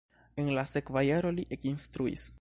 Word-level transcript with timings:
En 0.45 0.49
la 0.59 0.63
sekva 0.71 1.05
jaro 1.09 1.35
li 1.37 1.47
ekinstruis. 1.59 2.29